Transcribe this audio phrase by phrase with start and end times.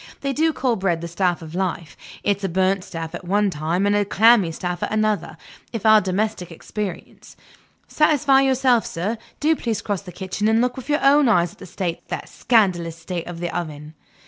[0.21, 1.95] They do call bread the staff of life.
[2.23, 5.37] It's a burnt staff at one time, and a clammy staff at another,
[5.71, 7.35] in our domestic experience.
[7.87, 11.59] Satisfy yourself, sir; do please cross the kitchen and look with your own eyes at
[11.59, 13.93] the state, the scandalous state, of the oven."